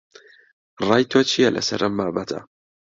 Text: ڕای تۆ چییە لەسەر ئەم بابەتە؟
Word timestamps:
ڕای 0.87 1.03
تۆ 1.11 1.19
چییە 1.29 1.49
لەسەر 1.55 1.79
ئەم 1.83 1.93
بابەتە؟ 1.99 2.39